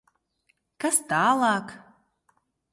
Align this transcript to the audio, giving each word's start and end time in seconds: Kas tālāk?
Kas 0.85 0.97
tālāk? 1.13 1.77